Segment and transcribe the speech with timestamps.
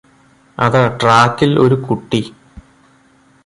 [0.57, 2.21] അതാ ട്രാക്കില് ഒരു കുട്ടി